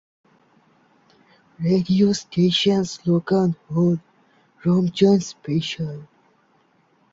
[1.59, 3.95] Radio station slogan হল
[4.61, 5.97] "Ramzan special".